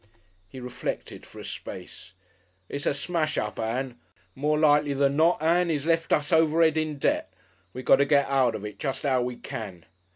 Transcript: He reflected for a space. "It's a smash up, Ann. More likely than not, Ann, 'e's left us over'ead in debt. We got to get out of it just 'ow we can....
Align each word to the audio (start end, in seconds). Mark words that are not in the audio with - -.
He 0.49 0.59
reflected 0.59 1.27
for 1.27 1.39
a 1.39 1.45
space. 1.45 2.13
"It's 2.69 2.87
a 2.87 2.93
smash 2.95 3.37
up, 3.37 3.59
Ann. 3.59 3.99
More 4.33 4.57
likely 4.57 4.93
than 4.93 5.15
not, 5.15 5.39
Ann, 5.43 5.69
'e's 5.69 5.85
left 5.85 6.11
us 6.11 6.33
over'ead 6.33 6.75
in 6.75 6.97
debt. 6.97 7.31
We 7.71 7.83
got 7.83 7.97
to 7.97 8.05
get 8.05 8.25
out 8.27 8.55
of 8.55 8.65
it 8.65 8.79
just 8.79 9.05
'ow 9.05 9.21
we 9.21 9.35
can.... 9.35 9.85